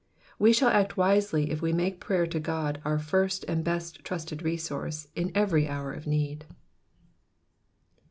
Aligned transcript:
We 0.39 0.51
shall 0.51 0.69
act 0.69 0.97
wisely 0.97 1.51
if 1.51 1.61
we 1.61 1.73
make 1.73 1.99
prayer 1.99 2.25
to 2.25 2.39
God 2.39 2.81
our 2.83 2.97
first 2.97 3.45
and 3.47 3.63
best 3.63 4.03
trusted 4.03 4.41
resource 4.41 5.05
in 5.15 5.31
every 5.35 5.67
hour 5.67 5.93
of 5.93 6.07
need. 6.07 6.45